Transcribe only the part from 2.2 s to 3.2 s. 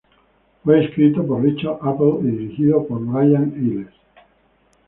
y dirigido por